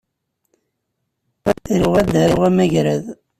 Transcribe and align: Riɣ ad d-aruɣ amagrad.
Riɣ 1.79 1.93
ad 2.01 2.07
d-aruɣ 2.13 2.41
amagrad. 2.49 3.05